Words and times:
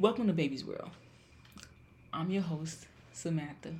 Welcome 0.00 0.28
to 0.28 0.32
Baby's 0.32 0.64
World. 0.64 0.88
I'm 2.10 2.30
your 2.30 2.40
host, 2.40 2.86
Samantha, 3.12 3.74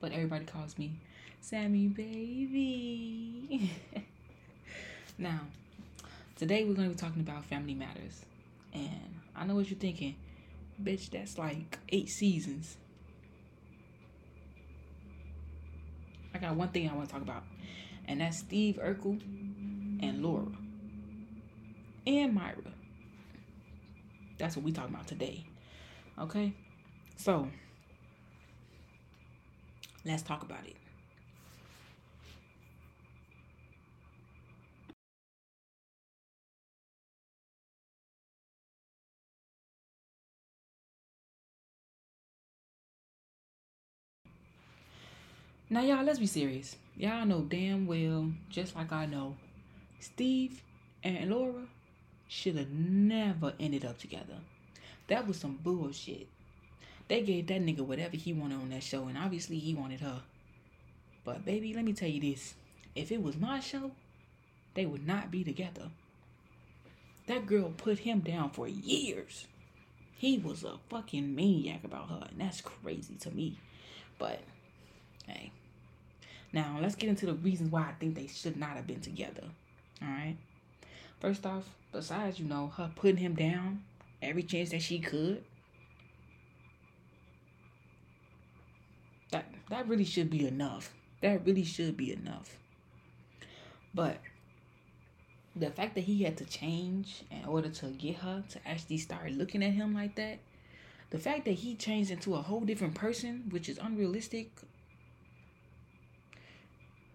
but 0.00 0.12
everybody 0.12 0.44
calls 0.44 0.78
me 0.78 0.92
Sammy 1.40 1.88
Baby. 1.88 3.72
now, 5.18 5.40
today 6.36 6.62
we're 6.62 6.74
going 6.74 6.88
to 6.88 6.94
be 6.94 7.00
talking 7.00 7.22
about 7.22 7.44
family 7.46 7.74
matters. 7.74 8.24
And 8.72 9.16
I 9.34 9.44
know 9.44 9.56
what 9.56 9.68
you're 9.68 9.76
thinking. 9.76 10.14
Bitch, 10.80 11.10
that's 11.10 11.38
like 11.38 11.76
eight 11.88 12.08
seasons. 12.08 12.76
I 16.32 16.38
got 16.38 16.54
one 16.54 16.68
thing 16.68 16.88
I 16.88 16.94
want 16.94 17.08
to 17.08 17.12
talk 17.12 17.22
about, 17.22 17.42
and 18.06 18.20
that's 18.20 18.38
Steve 18.38 18.78
Urkel 18.80 19.20
and 20.00 20.22
Laura 20.22 20.52
and 22.06 22.32
Myra. 22.32 22.62
That's 24.38 24.54
what 24.54 24.64
we 24.64 24.70
talking 24.70 24.94
about 24.94 25.08
today. 25.08 25.46
Okay? 26.18 26.52
So, 27.16 27.48
let's 30.04 30.22
talk 30.22 30.42
about 30.42 30.64
it. 30.66 30.76
Now, 45.70 45.80
y'all, 45.80 46.04
let's 46.04 46.18
be 46.20 46.26
serious. 46.26 46.76
Y'all 46.96 47.26
know 47.26 47.40
damn 47.40 47.86
well, 47.86 48.30
just 48.48 48.76
like 48.76 48.92
I 48.92 49.06
know, 49.06 49.34
Steve 49.98 50.62
and 51.02 51.30
Laura 51.30 51.66
should 52.28 52.56
have 52.56 52.70
never 52.70 53.54
ended 53.58 53.84
up 53.84 53.98
together. 53.98 54.38
That 55.08 55.26
was 55.26 55.38
some 55.38 55.58
bullshit. 55.62 56.28
They 57.08 57.22
gave 57.22 57.48
that 57.48 57.60
nigga 57.60 57.80
whatever 57.80 58.16
he 58.16 58.32
wanted 58.32 58.56
on 58.56 58.70
that 58.70 58.82
show, 58.82 59.06
and 59.06 59.18
obviously 59.18 59.58
he 59.58 59.74
wanted 59.74 60.00
her. 60.00 60.22
But 61.24 61.44
baby, 61.44 61.74
let 61.74 61.84
me 61.84 61.92
tell 61.92 62.08
you 62.08 62.20
this. 62.20 62.54
If 62.94 63.12
it 63.12 63.22
was 63.22 63.36
my 63.36 63.60
show, 63.60 63.90
they 64.74 64.86
would 64.86 65.06
not 65.06 65.30
be 65.30 65.44
together. 65.44 65.90
That 67.26 67.46
girl 67.46 67.72
put 67.76 68.00
him 68.00 68.20
down 68.20 68.50
for 68.50 68.68
years. 68.68 69.46
He 70.16 70.38
was 70.38 70.64
a 70.64 70.78
fucking 70.88 71.34
maniac 71.34 71.84
about 71.84 72.08
her, 72.08 72.26
and 72.30 72.40
that's 72.40 72.60
crazy 72.60 73.14
to 73.16 73.30
me. 73.30 73.58
But 74.18 74.40
hey. 75.26 75.52
Now 76.52 76.78
let's 76.80 76.94
get 76.94 77.10
into 77.10 77.26
the 77.26 77.34
reasons 77.34 77.70
why 77.70 77.82
I 77.82 77.92
think 77.98 78.14
they 78.14 78.28
should 78.28 78.56
not 78.56 78.76
have 78.76 78.86
been 78.86 79.00
together. 79.00 79.44
Alright. 80.02 80.36
First 81.20 81.44
off, 81.44 81.64
besides, 81.92 82.38
you 82.38 82.46
know, 82.46 82.72
her 82.76 82.90
putting 82.94 83.16
him 83.16 83.34
down 83.34 83.82
every 84.24 84.42
chance 84.42 84.70
that 84.70 84.82
she 84.82 84.98
could. 84.98 85.44
That 89.30 89.46
that 89.70 89.88
really 89.88 90.04
should 90.04 90.30
be 90.30 90.46
enough. 90.46 90.92
That 91.20 91.44
really 91.44 91.64
should 91.64 91.96
be 91.96 92.12
enough. 92.12 92.58
But 93.94 94.18
the 95.56 95.70
fact 95.70 95.94
that 95.94 96.02
he 96.02 96.22
had 96.24 96.36
to 96.38 96.44
change 96.44 97.22
in 97.30 97.44
order 97.44 97.68
to 97.68 97.86
get 97.86 98.16
her 98.16 98.42
to 98.50 98.68
actually 98.68 98.98
start 98.98 99.30
looking 99.32 99.62
at 99.62 99.72
him 99.72 99.94
like 99.94 100.16
that, 100.16 100.38
the 101.10 101.18
fact 101.18 101.44
that 101.44 101.52
he 101.52 101.76
changed 101.76 102.10
into 102.10 102.34
a 102.34 102.42
whole 102.42 102.60
different 102.60 102.94
person, 102.94 103.44
which 103.50 103.68
is 103.68 103.78
unrealistic. 103.78 104.50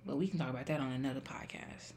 But 0.06 0.18
we 0.18 0.28
can 0.28 0.40
talk 0.40 0.50
about 0.50 0.66
that 0.68 0.80
on 0.80 0.92
another 0.94 1.20
podcast. 1.20 1.92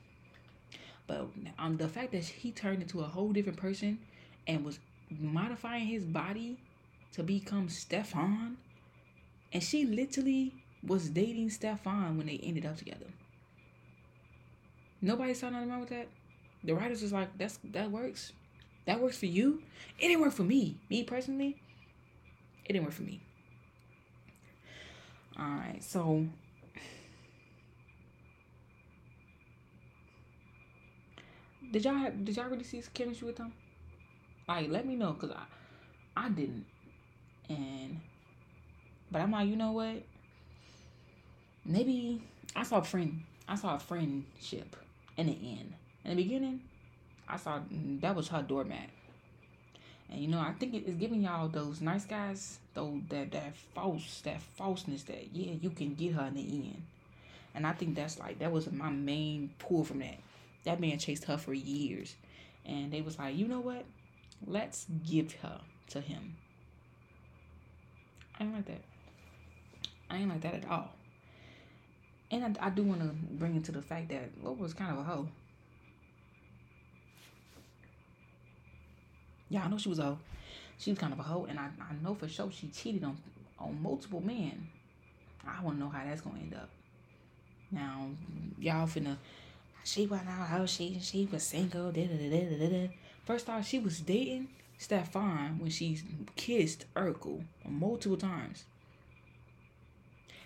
But 1.06 1.28
um, 1.58 1.76
the 1.76 1.88
fact 1.88 2.12
that 2.12 2.24
he 2.24 2.50
turned 2.50 2.82
into 2.82 3.00
a 3.00 3.04
whole 3.04 3.32
different 3.32 3.58
person 3.58 3.98
and 4.46 4.64
was 4.64 4.78
modifying 5.20 5.86
his 5.86 6.04
body 6.04 6.58
to 7.12 7.22
become 7.22 7.68
Stefan, 7.68 8.56
and 9.52 9.62
she 9.62 9.84
literally 9.84 10.54
was 10.82 11.10
dating 11.10 11.50
Stefan 11.50 12.16
when 12.16 12.26
they 12.26 12.40
ended 12.42 12.66
up 12.66 12.76
together. 12.76 13.06
Nobody 15.00 15.34
saw 15.34 15.50
nothing 15.50 15.70
wrong 15.70 15.80
with 15.80 15.90
that. 15.90 16.08
The 16.64 16.74
writers 16.74 17.02
was 17.02 17.12
like, 17.12 17.36
"That's 17.36 17.58
that 17.64 17.90
works. 17.90 18.32
That 18.86 19.00
works 19.00 19.18
for 19.18 19.26
you. 19.26 19.62
It 19.98 20.08
didn't 20.08 20.20
work 20.20 20.32
for 20.32 20.44
me. 20.44 20.78
Me 20.88 21.04
personally, 21.04 21.60
it 22.64 22.72
didn't 22.72 22.84
work 22.84 22.94
for 22.94 23.02
me." 23.02 23.20
All 25.38 25.44
right, 25.44 25.82
so 25.82 26.26
Did 31.72 31.84
y'all 31.84 31.94
have, 31.94 32.24
did 32.24 32.36
y'all 32.36 32.48
really 32.48 32.64
see 32.64 32.82
chemistry 32.92 33.26
with 33.26 33.36
them? 33.36 33.52
Like, 34.52 34.70
let 34.70 34.86
me 34.86 34.96
know, 34.96 35.14
cause 35.14 35.30
I 35.30 35.44
I 36.14 36.28
didn't, 36.28 36.66
and 37.48 38.00
but 39.10 39.22
I'm 39.22 39.32
like, 39.32 39.48
you 39.48 39.56
know 39.56 39.72
what? 39.72 40.02
Maybe 41.64 42.20
I 42.54 42.62
saw 42.62 42.78
a 42.78 42.84
friend. 42.84 43.22
I 43.48 43.54
saw 43.54 43.76
a 43.76 43.78
friendship 43.78 44.76
in 45.16 45.28
the 45.28 45.32
end. 45.32 45.72
In 46.04 46.16
the 46.16 46.22
beginning, 46.22 46.60
I 47.26 47.38
saw 47.38 47.60
that 48.02 48.14
was 48.14 48.28
her 48.28 48.42
doormat. 48.42 48.90
And 50.10 50.20
you 50.20 50.28
know, 50.28 50.40
I 50.40 50.52
think 50.52 50.74
it's 50.74 50.96
giving 50.96 51.22
y'all 51.22 51.48
those 51.48 51.80
nice 51.80 52.04
guys, 52.04 52.58
though 52.74 53.00
that 53.08 53.32
that 53.32 53.56
false, 53.74 54.20
that 54.26 54.42
falseness 54.42 55.04
that 55.04 55.34
yeah, 55.34 55.54
you 55.62 55.70
can 55.70 55.94
get 55.94 56.12
her 56.12 56.26
in 56.26 56.34
the 56.34 56.42
end. 56.42 56.82
And 57.54 57.66
I 57.66 57.72
think 57.72 57.94
that's 57.94 58.18
like 58.18 58.38
that 58.40 58.52
was 58.52 58.70
my 58.70 58.90
main 58.90 59.54
pull 59.58 59.82
from 59.82 60.00
that. 60.00 60.18
That 60.64 60.78
man 60.78 60.98
chased 60.98 61.24
her 61.24 61.38
for 61.38 61.54
years. 61.54 62.16
And 62.66 62.92
they 62.92 63.00
was 63.00 63.18
like, 63.18 63.34
you 63.34 63.48
know 63.48 63.60
what? 63.60 63.86
Let's 64.46 64.86
give 65.06 65.32
her 65.34 65.60
to 65.90 66.00
him. 66.00 66.36
I 68.38 68.44
ain't 68.44 68.54
like 68.54 68.66
that. 68.66 68.82
I 70.10 70.16
ain't 70.16 70.28
like 70.28 70.40
that 70.42 70.54
at 70.54 70.68
all. 70.68 70.90
And 72.30 72.44
I, 72.58 72.66
I 72.66 72.70
do 72.70 72.82
want 72.82 73.00
to 73.00 73.08
bring 73.36 73.56
it 73.56 73.64
to 73.64 73.72
the 73.72 73.82
fact 73.82 74.08
that 74.08 74.30
Laura 74.42 74.56
was 74.56 74.74
kind 74.74 74.92
of 74.92 74.98
a 74.98 75.02
hoe. 75.02 75.28
Yeah, 79.48 79.64
I 79.64 79.68
know 79.68 79.76
she 79.78 79.90
was 79.90 79.98
a 79.98 80.04
hoe. 80.04 80.18
She 80.78 80.90
was 80.90 80.98
kind 80.98 81.12
of 81.12 81.18
a 81.18 81.22
hoe, 81.22 81.46
and 81.48 81.58
I, 81.58 81.68
I 81.78 82.02
know 82.02 82.14
for 82.14 82.26
sure 82.26 82.50
she 82.50 82.68
cheated 82.68 83.04
on 83.04 83.18
on 83.58 83.80
multiple 83.80 84.20
men. 84.20 84.66
I 85.46 85.62
want 85.62 85.76
to 85.76 85.84
know 85.84 85.90
how 85.90 86.04
that's 86.04 86.20
gonna 86.20 86.38
end 86.38 86.54
up. 86.54 86.68
Now, 87.70 88.08
y'all 88.58 88.86
finna 88.86 89.16
she 89.84 90.06
went 90.06 90.28
out 90.28 90.46
how 90.46 90.66
she 90.66 90.98
she 91.00 91.28
was 91.30 91.42
single. 91.42 91.90
Da, 91.92 92.06
da, 92.06 92.16
da, 92.16 92.56
da, 92.56 92.68
da. 92.68 92.88
First 93.24 93.48
off, 93.48 93.66
she 93.66 93.78
was 93.78 94.00
dating 94.00 94.48
Stefan 94.78 95.58
when 95.58 95.70
she 95.70 96.00
kissed 96.36 96.86
Urkel 96.96 97.44
multiple 97.68 98.16
times. 98.16 98.64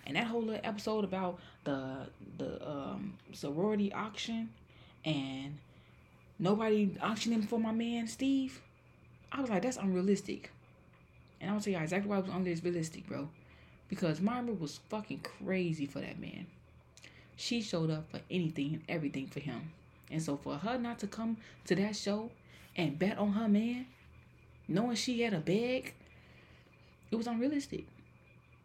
And 0.07 0.17
that 0.17 0.27
whole 0.27 0.43
little 0.43 0.61
episode 0.63 1.05
about 1.05 1.41
the 1.65 2.09
the 2.39 2.69
um, 2.69 3.15
sorority 3.33 3.93
auction 3.93 4.51
and 5.05 5.59
nobody 6.39 6.97
auctioning 7.03 7.43
for 7.43 7.59
my 7.59 7.73
man 7.73 8.07
Steve, 8.07 8.61
I 9.33 9.41
was 9.41 9.51
like, 9.51 9.63
that's 9.63 9.79
unrealistic. 9.79 10.51
And 11.41 11.51
gonna 11.51 11.61
tell 11.61 11.73
you 11.73 11.79
exactly 11.79 12.09
why 12.09 12.19
it 12.19 12.27
was 12.27 12.35
unrealistic, 12.35 13.07
bro. 13.07 13.29
Because 13.89 14.21
Myra 14.21 14.53
was 14.53 14.81
fucking 14.89 15.21
crazy 15.21 15.87
for 15.87 16.01
that 16.01 16.21
man. 16.21 16.47
She 17.37 17.61
showed 17.63 17.91
up 17.91 18.11
for 18.11 18.21
anything 18.31 18.75
and 18.75 18.83
everything 18.89 19.27
for 19.29 19.41
him. 19.41 19.73
And 20.11 20.23
so 20.23 20.37
for 20.37 20.57
her 20.57 20.79
not 20.79 20.99
to 21.01 21.07
come 21.07 21.39
to 21.67 21.75
that 21.77 21.97
show 21.97 22.31
and 22.77 22.99
bet 22.99 23.19
on 23.19 23.33
her 23.33 23.49
man, 23.49 23.87
knowing 24.69 24.97
she 24.97 25.23
had 25.23 25.35
a 25.35 25.39
bag, 25.39 25.95
it 27.11 27.17
was 27.17 27.27
unrealistic. 27.27 27.87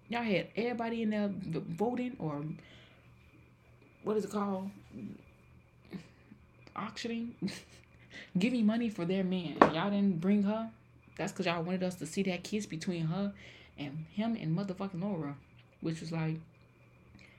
Y'all 0.09 0.23
had 0.23 0.47
everybody 0.55 1.01
in 1.03 1.09
there 1.11 1.29
voting 1.33 2.16
or 2.19 2.44
what 4.03 4.17
is 4.17 4.25
it 4.25 4.31
called? 4.31 4.69
Auctioning, 6.75 7.35
giving 8.38 8.66
money 8.66 8.89
for 8.89 9.06
their 9.06 9.24
man. 9.24 9.56
Y'all 9.74 9.89
didn't 9.89 10.19
bring 10.19 10.44
her. 10.44 10.69
That's 11.18 11.31
because 11.31 11.45
y'all 11.45 11.63
wanted 11.63 11.83
us 11.83 11.95
to 11.95 12.06
see 12.06 12.24
that 12.24 12.44
kiss 12.44 12.65
between 12.65 13.06
her 13.06 13.33
and 13.77 14.06
him 14.12 14.38
and 14.39 14.57
motherfucking 14.57 15.01
Laura, 15.01 15.36
which 15.81 16.01
was 16.01 16.12
like 16.12 16.38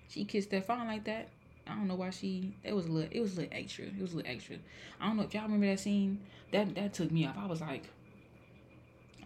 she 0.08 0.24
kissed 0.24 0.48
Stefan 0.48 0.86
like 0.86 1.04
that. 1.04 1.28
I 1.72 1.76
don't 1.76 1.88
know 1.88 1.94
why 1.94 2.10
she. 2.10 2.54
It 2.62 2.74
was 2.74 2.86
a 2.86 2.90
little. 2.90 3.08
It 3.10 3.20
was 3.20 3.36
a 3.36 3.40
little 3.42 3.58
extra. 3.58 3.86
It 3.86 4.00
was 4.00 4.12
a 4.12 4.16
little 4.16 4.30
extra. 4.30 4.56
I 5.00 5.06
don't 5.06 5.16
know 5.16 5.22
if 5.22 5.32
y'all 5.32 5.44
remember 5.44 5.66
that 5.66 5.80
scene. 5.80 6.20
That 6.52 6.74
that 6.74 6.92
took 6.92 7.10
me 7.10 7.26
off. 7.26 7.36
I 7.38 7.46
was 7.46 7.62
like, 7.62 7.84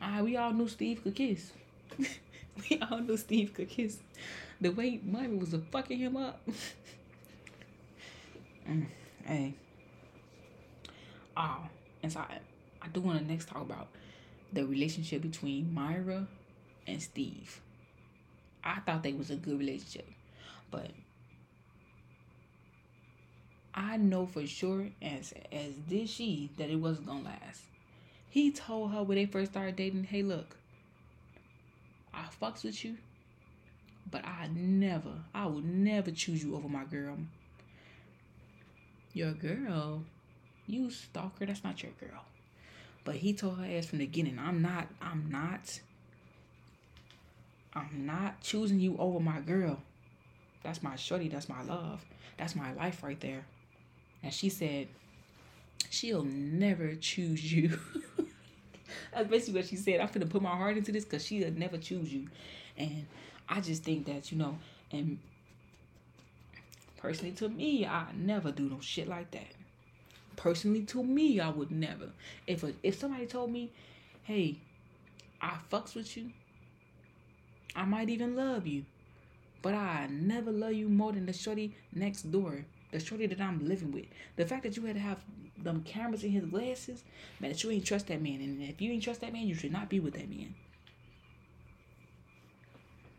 ah, 0.01 0.21
we 0.23 0.37
all 0.37 0.53
knew 0.53 0.69
Steve 0.69 1.03
could 1.03 1.17
kiss. 1.17 1.53
we 1.99 2.81
all 2.89 3.01
knew 3.01 3.17
Steve 3.17 3.53
could 3.53 3.69
kiss. 3.69 3.99
The 4.61 4.71
way 4.71 5.01
Myra 5.05 5.35
was 5.35 5.55
fucking 5.73 5.99
him 5.99 6.17
up. 6.17 6.41
mm, 8.69 8.87
hey. 9.25 9.55
Oh, 11.37 11.69
and 12.03 12.13
so 12.13 12.21
I, 12.21 12.39
I 12.81 12.89
do 12.89 13.01
want 13.01 13.19
to 13.19 13.25
next 13.27 13.49
talk 13.49 13.61
about 13.61 13.89
the 14.53 14.65
relationship 14.65 15.21
between 15.21 15.75
Myra 15.75 16.27
and 16.87 17.03
Steve. 17.03 17.61
I 18.65 18.81
thought 18.81 19.03
they 19.03 19.13
was 19.13 19.31
a 19.31 19.37
good 19.37 19.59
relationship. 19.59 20.09
But 20.71 20.91
I 23.76 23.99
know 23.99 24.26
for 24.26 24.46
sure, 24.46 24.88
as 25.02 25.34
as 25.52 25.75
did 25.88 26.08
she, 26.08 26.50
that 26.56 26.70
it 26.70 26.76
wasn't 26.76 27.08
gonna 27.08 27.25
last. 27.25 27.62
He 28.31 28.50
told 28.50 28.93
her 28.93 29.02
when 29.02 29.17
they 29.17 29.26
first 29.26 29.52
started 29.52 29.76
dating, 29.76 30.05
"Hey, 30.05 30.23
look, 30.23 30.56
I 32.14 32.25
fucks 32.40 32.64
with 32.64 32.84
you, 32.84 32.96
but 34.11 34.25
I 34.25 34.49
never, 34.55 35.25
I 35.34 35.46
will 35.46 35.61
never 35.61 36.11
choose 36.11 36.43
you 36.43 36.56
over 36.56 36.69
my 36.69 36.84
girl. 36.84 37.19
Your 39.12 39.32
girl, 39.32 40.02
you 40.67 40.90
stalker, 40.90 41.46
that's 41.46 41.64
not 41.64 41.82
your 41.82 41.93
girl. 42.00 42.25
But 43.05 43.17
he 43.17 43.32
told 43.34 43.58
her 43.58 43.64
ass 43.64 43.87
from 43.87 43.99
the 43.99 44.06
beginning, 44.06 44.38
I'm 44.38 44.62
not, 44.62 44.88
I'm 45.00 45.28
not, 45.31 45.81
I'm 47.75 48.06
not 48.06 48.40
choosing 48.40 48.81
you 48.81 48.96
over 48.99 49.20
my 49.20 49.40
girl. 49.40 49.81
That's 50.62 50.82
my 50.82 50.96
shorty, 50.96 51.28
that's 51.28 51.49
my 51.49 51.62
love. 51.62 52.05
That's 52.37 52.56
my 52.56 52.73
life 52.73 53.02
right 53.02 53.20
there. 53.20 53.44
And 54.23 54.33
she 54.33 54.49
said, 54.49 54.89
she'll 55.91 56.25
never 56.25 56.95
choose 56.95 57.53
you. 57.53 57.79
That's 59.13 59.29
basically 59.29 59.61
what 59.61 59.69
she 59.69 59.77
said. 59.77 60.01
I'm 60.01 60.09
gonna 60.09 60.27
put 60.27 60.43
my 60.43 60.57
heart 60.57 60.77
into 60.77 60.93
this 60.93 61.05
because 61.05 61.25
she'll 61.25 61.51
never 61.53 61.79
choose 61.79 62.13
you. 62.13 62.29
And 62.77 63.07
I 63.49 63.61
just 63.61 63.85
think 63.85 64.07
that, 64.07 64.31
you 64.31 64.39
know, 64.39 64.59
and 64.91 65.19
personally 66.97 67.33
to 67.37 67.49
me, 67.49 67.87
I 67.87 68.07
never 68.15 68.53
do 68.53 68.69
no 68.69 68.81
shit 68.81 69.09
like 69.09 69.31
that. 69.33 69.53
Personally 70.37 70.83
to 70.85 71.03
me, 71.03 71.41
I 71.41 71.49
would 71.49 71.71
never. 71.71 72.11
If 72.47 72.62
a, 72.62 72.73
if 72.83 72.99
somebody 72.99 73.27
told 73.27 73.51
me, 73.51 73.71
hey, 74.25 74.57
I 75.41 75.55
fucks 75.71 75.95
with 75.95 76.17
you, 76.17 76.31
I 77.75 77.85
might 77.85 78.11
even 78.11 78.37
love 78.37 78.67
you. 78.67 78.85
But 79.62 79.75
I 79.75 80.09
never 80.11 80.53
love 80.53 80.75
you 80.75 80.89
more 80.89 81.12
than 81.12 81.27
the 81.27 81.33
shorty 81.33 81.75
next 81.93 82.31
door. 82.31 82.65
The 82.93 83.00
shorty 83.00 83.27
that 83.27 83.41
I'm 83.41 83.67
living 83.67 83.93
with. 83.93 84.06
The 84.37 84.47
fact 84.47 84.62
that 84.62 84.77
you 84.77 84.85
had 84.85 84.94
to 84.94 85.00
have 85.00 85.19
them 85.59 85.83
cameras 85.83 86.25
in 86.25 86.31
his 86.31 86.44
glasses, 86.44 87.03
man, 87.41 87.50
that 87.50 87.62
you 87.62 87.71
ain't 87.71 87.85
trust 87.85 88.06
that 88.09 88.23
man. 88.23 88.41
And 88.41 88.62
if 88.62 88.81
you 88.81 88.93
ain't 88.93 89.03
trust 89.03 89.21
that 89.23 89.33
man, 89.33 89.47
you 89.47 89.55
should 89.55 89.73
not 89.73 89.88
be 89.88 90.00
with 90.00 90.15
that 90.15 90.29
man. 90.29 90.55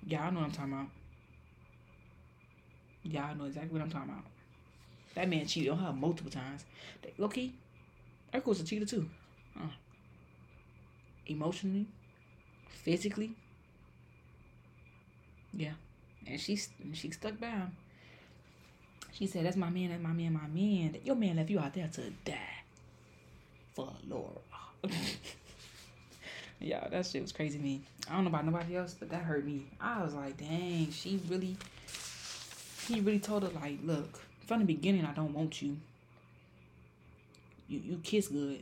Y'all 0.08 0.32
know 0.32 0.40
what 0.40 0.46
I'm 0.46 0.52
talking 0.52 0.74
about. 0.74 0.88
Y'all 3.04 3.36
know 3.36 3.46
exactly 3.46 3.74
what 3.74 3.82
I'm 3.82 3.90
talking 3.90 4.10
about. 4.10 4.26
That 5.16 5.30
man 5.30 5.46
cheated 5.48 5.72
on 5.72 5.80
her 5.80 5.94
multiple 5.94 6.32
times. 6.32 6.66
Loki, 7.18 7.56
Urkel 8.34 8.46
was 8.46 8.62
a 8.62 8.64
cheater 8.64 8.86
too. 8.86 9.10
Huh. 9.58 9.68
Emotionally, 11.26 11.88
physically. 12.70 13.34
Yeah. 15.54 15.74
And 16.26 16.40
she 16.40 16.60
she 16.94 17.12
stuck 17.12 17.40
by 17.40 17.48
him. 17.48 17.76
She 19.18 19.26
said, 19.26 19.46
That's 19.46 19.58
my 19.58 19.72
man, 19.72 19.90
that's 19.90 20.04
my 20.04 20.14
man, 20.14 20.34
my 20.34 20.48
man. 20.48 20.96
Your 21.04 21.16
man 21.16 21.38
left 21.38 21.50
you 21.50 21.60
out 21.60 21.74
there 21.74 21.88
to 21.88 22.02
die 22.24 22.38
for 23.74 23.92
Laura. 24.08 24.30
yeah, 26.60 26.88
that 26.90 27.04
shit 27.08 27.24
was 27.24 27.32
crazy 27.32 27.58
to 27.58 27.64
me. 27.64 27.82
I 28.08 28.14
don't 28.14 28.26
know 28.26 28.30
about 28.30 28.46
nobody 28.46 28.76
else, 28.76 28.94
but 28.94 29.10
that 29.10 29.24
hurt 29.24 29.44
me. 29.44 29.66
I 29.82 30.04
was 30.04 30.14
like, 30.14 30.38
dang, 30.38 30.92
she 30.92 31.20
really 31.28 31.58
he 32.88 33.02
really 33.02 33.20
told 33.20 33.42
her 33.42 33.50
like, 33.50 33.80
look, 33.84 34.22
from 34.46 34.60
the 34.60 34.66
beginning 34.66 35.04
I 35.04 35.14
don't 35.14 35.34
want 35.34 35.64
you. 35.64 35.78
You 37.68 37.82
you 37.84 38.00
kiss 38.04 38.28
good. 38.28 38.62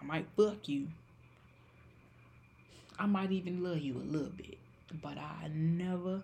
I 0.00 0.04
might 0.04 0.26
fuck 0.36 0.68
you. 0.68 0.86
I 2.96 3.06
might 3.06 3.32
even 3.32 3.64
love 3.64 3.78
you 3.78 3.96
a 3.96 4.06
little 4.06 4.30
bit. 4.36 4.58
But 5.02 5.18
I 5.18 5.48
never 5.52 6.22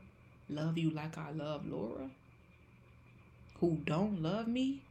love 0.50 0.78
you 0.78 0.90
like 0.90 1.16
I 1.16 1.30
love 1.32 1.66
Laura. 1.66 2.10
Who 3.60 3.78
don't 3.84 4.22
love 4.22 4.48
me. 4.48 4.82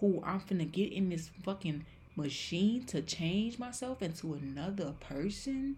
Who 0.00 0.22
I'm 0.24 0.40
finna 0.40 0.70
get 0.70 0.92
in 0.92 1.08
this 1.08 1.30
fucking 1.44 1.84
machine 2.16 2.84
to 2.86 3.02
change 3.02 3.58
myself 3.58 4.02
into 4.02 4.34
another 4.34 4.94
person. 5.00 5.76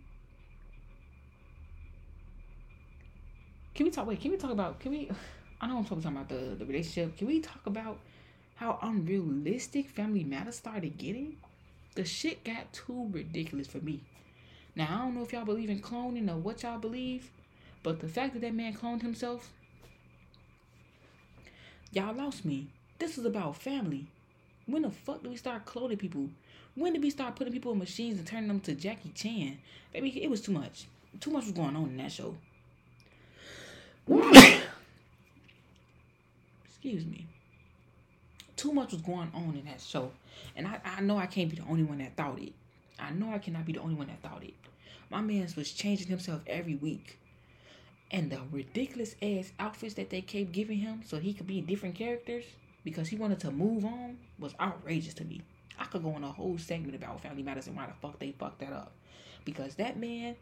Can 3.74 3.86
we 3.86 3.90
talk? 3.90 4.06
Wait, 4.06 4.20
can 4.20 4.30
we 4.30 4.36
talk 4.36 4.50
about? 4.50 4.80
Can 4.80 4.92
we? 4.92 5.10
I 5.60 5.66
know 5.66 5.78
I'm 5.78 5.84
talking 5.84 6.04
about 6.06 6.28
the 6.28 6.56
the 6.58 6.64
relationship. 6.64 7.16
Can 7.16 7.26
we 7.26 7.40
talk 7.40 7.66
about 7.66 7.98
how 8.56 8.78
unrealistic 8.82 9.90
Family 9.90 10.24
Matters 10.24 10.56
started 10.56 10.96
getting? 10.98 11.36
The 11.94 12.04
shit 12.04 12.44
got 12.44 12.72
too 12.72 13.08
ridiculous 13.10 13.66
for 13.66 13.78
me. 13.78 14.02
Now 14.74 14.88
I 14.90 14.98
don't 15.04 15.14
know 15.14 15.22
if 15.22 15.32
y'all 15.32 15.46
believe 15.46 15.70
in 15.70 15.80
cloning 15.80 16.30
or 16.30 16.36
what 16.36 16.62
y'all 16.62 16.78
believe, 16.78 17.30
but 17.86 18.00
the 18.00 18.08
fact 18.08 18.34
that 18.34 18.40
that 18.40 18.52
man 18.52 18.74
cloned 18.74 19.02
himself, 19.02 19.52
y'all 21.92 22.12
lost 22.12 22.44
me. 22.44 22.66
This 22.98 23.16
is 23.16 23.24
about 23.24 23.54
family. 23.54 24.08
When 24.66 24.82
the 24.82 24.90
fuck 24.90 25.22
do 25.22 25.30
we 25.30 25.36
start 25.36 25.66
cloning 25.66 25.96
people? 25.96 26.30
When 26.74 26.94
did 26.94 27.02
we 27.04 27.10
start 27.10 27.36
putting 27.36 27.52
people 27.52 27.70
in 27.70 27.78
machines 27.78 28.18
and 28.18 28.26
turning 28.26 28.48
them 28.48 28.58
to 28.62 28.74
Jackie 28.74 29.12
Chan? 29.14 29.58
Baby, 29.92 30.20
it 30.20 30.28
was 30.28 30.40
too 30.40 30.50
much. 30.50 30.86
Too 31.20 31.30
much 31.30 31.44
was 31.44 31.52
going 31.52 31.76
on 31.76 31.84
in 31.90 31.96
that 31.98 32.10
show. 32.10 32.34
Excuse 36.64 37.06
me. 37.06 37.28
Too 38.56 38.72
much 38.72 38.90
was 38.90 39.02
going 39.02 39.30
on 39.32 39.54
in 39.56 39.64
that 39.66 39.80
show. 39.80 40.10
And 40.56 40.66
I, 40.66 40.80
I 40.84 41.02
know 41.02 41.18
I 41.18 41.26
can't 41.26 41.48
be 41.48 41.54
the 41.54 41.68
only 41.70 41.84
one 41.84 41.98
that 41.98 42.16
thought 42.16 42.40
it. 42.40 42.52
I 42.98 43.10
know 43.12 43.32
I 43.32 43.38
cannot 43.38 43.64
be 43.64 43.74
the 43.74 43.80
only 43.80 43.94
one 43.94 44.08
that 44.08 44.28
thought 44.28 44.42
it. 44.42 44.54
My 45.08 45.20
man 45.20 45.46
was 45.56 45.70
changing 45.70 46.08
himself 46.08 46.42
every 46.48 46.74
week. 46.74 47.20
And 48.10 48.30
the 48.30 48.40
ridiculous 48.52 49.16
ass 49.20 49.52
outfits 49.58 49.94
that 49.94 50.10
they 50.10 50.20
kept 50.20 50.52
giving 50.52 50.78
him 50.78 51.02
so 51.04 51.18
he 51.18 51.34
could 51.34 51.46
be 51.46 51.60
different 51.60 51.96
characters 51.96 52.44
because 52.84 53.08
he 53.08 53.16
wanted 53.16 53.40
to 53.40 53.50
move 53.50 53.84
on 53.84 54.18
was 54.38 54.54
outrageous 54.60 55.14
to 55.14 55.24
me. 55.24 55.42
I 55.78 55.84
could 55.86 56.02
go 56.02 56.14
on 56.14 56.24
a 56.24 56.30
whole 56.30 56.56
segment 56.58 56.94
about 56.94 57.20
Family 57.20 57.42
Matters 57.42 57.66
and 57.66 57.76
why 57.76 57.86
the 57.86 57.92
fuck 58.00 58.18
they 58.18 58.32
fucked 58.32 58.60
that 58.60 58.72
up. 58.72 58.92
Because 59.44 59.74
that 59.74 59.98
man, 59.98 60.36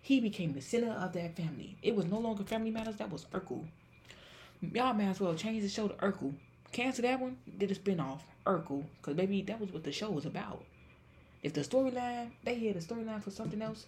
he 0.00 0.20
became 0.20 0.52
the 0.52 0.60
center 0.60 0.92
of 0.92 1.12
that 1.14 1.36
family. 1.36 1.76
It 1.82 1.94
was 1.94 2.06
no 2.06 2.18
longer 2.18 2.44
Family 2.44 2.70
Matters, 2.70 2.96
that 2.96 3.10
was 3.10 3.26
Urkel. 3.26 3.64
Y'all 4.60 4.94
might 4.94 5.04
as 5.04 5.20
well 5.20 5.34
change 5.34 5.62
the 5.62 5.68
show 5.68 5.88
to 5.88 5.94
Urkel. 5.94 6.34
Cancel 6.72 7.02
that 7.02 7.20
one, 7.20 7.36
did 7.58 7.70
a 7.70 7.74
spinoff, 7.74 8.20
Urkel. 8.46 8.84
Because, 9.00 9.16
maybe 9.16 9.42
that 9.42 9.60
was 9.60 9.72
what 9.72 9.84
the 9.84 9.92
show 9.92 10.10
was 10.10 10.26
about. 10.26 10.64
If 11.42 11.52
the 11.52 11.60
storyline, 11.60 12.30
they 12.44 12.58
had 12.58 12.76
a 12.76 12.80
storyline 12.80 13.22
for 13.22 13.30
something 13.30 13.60
else, 13.60 13.86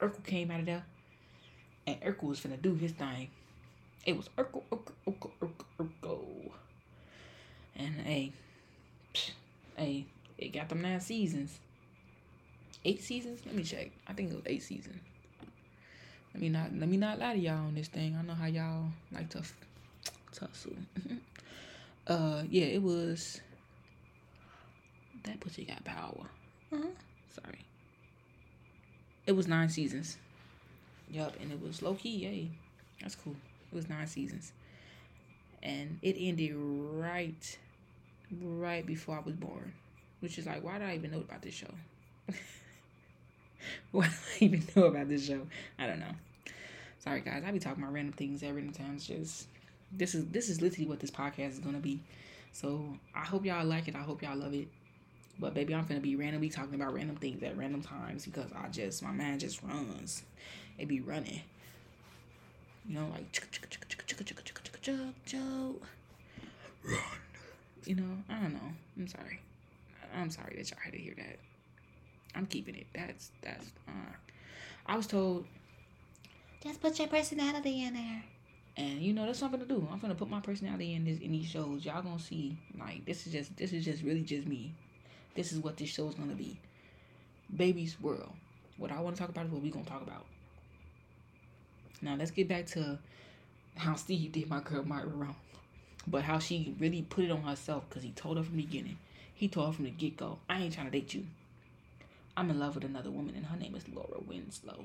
Urkel 0.00 0.24
came 0.24 0.50
out 0.50 0.60
of 0.60 0.66
there, 0.66 0.84
and 1.86 2.00
Urkel 2.00 2.24
was 2.24 2.40
finna 2.40 2.60
do 2.60 2.74
his 2.74 2.92
thing. 2.92 3.28
It 4.04 4.16
was 4.16 4.28
Urkel, 4.36 4.62
Urkel, 4.70 4.92
Urkel, 5.06 5.30
Urkel, 5.40 5.88
Urkel. 6.02 6.50
And 7.76 7.94
hey, 8.00 8.32
psh, 9.14 9.30
hey, 9.76 10.06
it 10.38 10.52
got 10.52 10.68
them 10.68 10.82
nine 10.82 11.00
seasons. 11.00 11.58
Eight 12.84 13.02
seasons? 13.02 13.40
Let 13.46 13.54
me 13.54 13.62
check. 13.62 13.90
I 14.08 14.12
think 14.12 14.32
it 14.32 14.34
was 14.34 14.46
eight 14.46 14.62
seasons. 14.62 15.00
Let 16.34 16.40
me 16.40 16.48
not 16.48 16.74
let 16.74 16.88
me 16.88 16.96
not 16.96 17.18
lie 17.18 17.34
to 17.34 17.38
y'all 17.38 17.66
on 17.66 17.74
this 17.74 17.88
thing. 17.88 18.16
I 18.18 18.22
know 18.22 18.34
how 18.34 18.46
y'all 18.46 18.86
like 19.12 19.28
to 19.30 19.42
tussle. 20.32 20.72
uh, 22.06 22.42
yeah, 22.50 22.64
it 22.64 22.82
was. 22.82 23.40
That 25.24 25.38
pussy 25.38 25.64
got 25.64 25.84
power. 25.84 26.26
Uh-huh. 26.72 26.88
Sorry. 27.32 27.60
It 29.26 29.32
was 29.32 29.46
nine 29.46 29.68
seasons. 29.68 30.16
Yup, 31.12 31.36
and 31.40 31.52
it 31.52 31.60
was 31.62 31.82
low 31.82 31.94
key. 31.94 32.16
Yay, 32.24 32.50
that's 33.00 33.14
cool. 33.14 33.36
It 33.72 33.74
was 33.76 33.88
nine 33.88 34.06
seasons, 34.06 34.52
and 35.62 35.98
it 36.02 36.16
ended 36.18 36.52
right, 36.54 37.58
right 38.42 38.86
before 38.86 39.16
I 39.16 39.20
was 39.20 39.36
born, 39.36 39.72
which 40.20 40.38
is 40.38 40.46
like, 40.46 40.64
why 40.64 40.78
did 40.78 40.88
I 40.88 40.94
even 40.94 41.10
know 41.12 41.18
about 41.20 41.42
this 41.42 41.54
show? 41.54 41.72
why 43.92 44.04
did 44.04 44.12
I 44.12 44.44
even 44.44 44.64
know 44.74 44.84
about 44.84 45.08
this 45.08 45.26
show? 45.26 45.46
I 45.78 45.86
don't 45.86 46.00
know. 46.00 46.14
Sorry 46.98 47.20
guys, 47.20 47.42
I 47.46 47.50
be 47.50 47.58
talking 47.58 47.82
about 47.82 47.94
random 47.94 48.14
things 48.14 48.42
every 48.42 48.62
time. 48.70 48.94
It's 48.96 49.06
just 49.06 49.48
this 49.92 50.14
is 50.14 50.26
this 50.28 50.48
is 50.48 50.62
literally 50.62 50.88
what 50.88 51.00
this 51.00 51.10
podcast 51.10 51.50
is 51.52 51.58
gonna 51.58 51.78
be. 51.78 52.00
So 52.52 52.96
I 53.14 53.24
hope 53.24 53.44
y'all 53.44 53.64
like 53.64 53.88
it. 53.88 53.96
I 53.96 54.00
hope 54.02 54.22
y'all 54.22 54.36
love 54.36 54.54
it. 54.54 54.68
But 55.38 55.54
baby, 55.54 55.74
I'm 55.74 55.86
gonna 55.86 56.00
be 56.00 56.16
randomly 56.16 56.50
talking 56.50 56.74
about 56.74 56.94
random 56.94 57.16
things 57.16 57.42
at 57.42 57.56
random 57.56 57.82
times 57.82 58.26
because 58.26 58.50
I 58.52 58.68
just 58.68 59.02
my 59.02 59.12
mind 59.12 59.40
just 59.40 59.62
runs. 59.62 60.22
It 60.78 60.88
be 60.88 61.00
running. 61.00 61.42
You 62.88 62.96
know, 62.96 63.08
like 63.12 63.42
run. 66.84 66.98
You 67.84 67.96
know, 67.96 68.16
I 68.28 68.34
don't 68.40 68.52
know. 68.52 68.72
I'm 68.96 69.08
sorry. 69.08 69.40
I'm 70.14 70.30
sorry 70.30 70.54
that 70.56 70.70
y'all 70.70 70.80
had 70.82 70.92
to 70.92 70.98
hear 70.98 71.14
that. 71.16 71.38
I'm 72.34 72.46
keeping 72.46 72.74
it. 72.74 72.86
That's 72.94 73.30
that's 73.42 73.72
uh 73.88 74.12
I 74.86 74.96
was 74.96 75.06
told 75.06 75.46
just 76.62 76.80
put 76.80 76.98
your 76.98 77.08
personality 77.08 77.84
in 77.84 77.94
there. 77.94 78.24
And 78.76 79.00
you 79.00 79.12
know 79.12 79.26
that's 79.26 79.38
something 79.38 79.60
to 79.60 79.66
do. 79.66 79.86
I'm 79.92 79.98
gonna 79.98 80.14
put 80.14 80.30
my 80.30 80.40
personality 80.40 80.94
in 80.94 81.04
this 81.04 81.18
in 81.18 81.32
these 81.32 81.46
shows. 81.46 81.84
Y'all 81.84 82.02
gonna 82.02 82.18
see 82.18 82.56
like 82.78 83.04
this 83.04 83.26
is 83.26 83.32
just 83.32 83.56
this 83.56 83.72
is 83.72 83.84
just 83.84 84.02
really 84.02 84.22
just 84.22 84.46
me. 84.46 84.74
This 85.34 85.52
is 85.52 85.58
what 85.58 85.76
this 85.76 85.88
show 85.88 86.08
is 86.08 86.14
gonna 86.14 86.34
be. 86.34 86.58
Baby's 87.54 88.00
world. 88.00 88.32
What 88.78 88.90
I 88.90 89.00
want 89.00 89.16
to 89.16 89.20
talk 89.20 89.28
about 89.28 89.46
is 89.46 89.52
what 89.52 89.62
we 89.62 89.70
gonna 89.70 89.84
talk 89.84 90.02
about. 90.02 90.24
Now 92.02 92.16
let's 92.16 92.30
get 92.30 92.48
back 92.48 92.66
to 92.68 92.98
how 93.76 93.94
Steve 93.94 94.32
did 94.32 94.50
my 94.50 94.60
girl 94.60 94.84
Myra 94.84 95.06
wrong, 95.06 95.36
but 96.06 96.22
how 96.24 96.38
she 96.38 96.74
really 96.78 97.02
put 97.02 97.24
it 97.24 97.30
on 97.30 97.42
herself 97.42 97.84
because 97.88 98.02
he 98.02 98.10
told 98.10 98.36
her 98.36 98.42
from 98.42 98.56
the 98.56 98.62
beginning. 98.62 98.98
He 99.34 99.48
told 99.48 99.68
her 99.68 99.72
from 99.72 99.84
the 99.84 99.90
get 99.90 100.16
go, 100.16 100.38
"I 100.50 100.60
ain't 100.60 100.74
trying 100.74 100.86
to 100.86 100.92
date 100.92 101.14
you. 101.14 101.26
I'm 102.36 102.50
in 102.50 102.58
love 102.58 102.74
with 102.74 102.84
another 102.84 103.10
woman, 103.10 103.34
and 103.36 103.46
her 103.46 103.56
name 103.56 103.74
is 103.74 103.88
Laura 103.88 104.20
Winslow. 104.26 104.84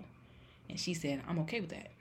And 0.70 0.80
she 0.80 0.94
said, 0.94 1.22
I'm 1.28 1.40
okay 1.40 1.62
with 1.62 1.70
that. 1.70 1.92